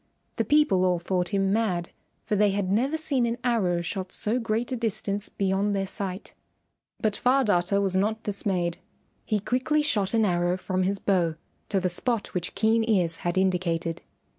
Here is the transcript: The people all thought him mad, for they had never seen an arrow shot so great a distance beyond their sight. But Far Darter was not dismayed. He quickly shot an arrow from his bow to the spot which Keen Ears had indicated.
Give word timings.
The 0.37 0.43
people 0.45 0.83
all 0.83 0.97
thought 0.97 1.29
him 1.29 1.53
mad, 1.53 1.91
for 2.25 2.35
they 2.35 2.49
had 2.49 2.71
never 2.71 2.97
seen 2.97 3.27
an 3.27 3.37
arrow 3.43 3.81
shot 3.81 4.11
so 4.11 4.39
great 4.39 4.71
a 4.71 4.75
distance 4.75 5.29
beyond 5.29 5.75
their 5.75 5.85
sight. 5.85 6.33
But 6.99 7.15
Far 7.15 7.43
Darter 7.43 7.79
was 7.79 7.95
not 7.95 8.23
dismayed. 8.23 8.79
He 9.27 9.39
quickly 9.39 9.83
shot 9.83 10.15
an 10.15 10.25
arrow 10.25 10.57
from 10.57 10.81
his 10.81 10.97
bow 10.97 11.35
to 11.69 11.79
the 11.79 11.87
spot 11.87 12.33
which 12.33 12.55
Keen 12.55 12.83
Ears 12.89 13.17
had 13.17 13.37
indicated. 13.37 14.01